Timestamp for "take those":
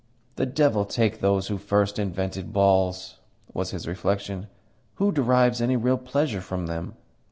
0.83-1.45